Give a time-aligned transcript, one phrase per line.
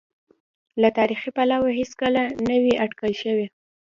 [0.81, 3.45] له تاریخي پلوه هېڅکله نه وې اټکل شوې.